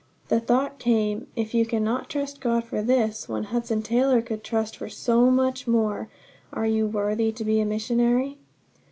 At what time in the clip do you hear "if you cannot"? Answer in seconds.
1.35-2.09